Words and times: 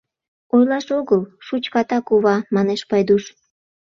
—Ойлаш 0.53 0.87
огыл, 0.99 1.21
шучката 1.45 1.97
кува,— 2.07 2.35
манеш 2.55 2.81
Пайдуш. 2.89 3.23